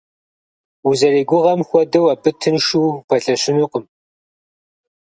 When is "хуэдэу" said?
1.67-2.07